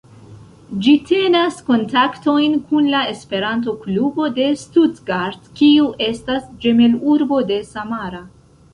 [0.85, 8.29] Ĝi tenas kontaktojn kun la esperanto-klubo de Stuttgart, kiu estas ĝemelurbo de Samara.